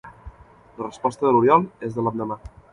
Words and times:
La 0.79 0.85
resposta 0.87 1.27
de 1.29 1.35
l'Oriol 1.37 1.69
és 1.91 1.97
de 1.99 2.09
l'endemà. 2.09 2.43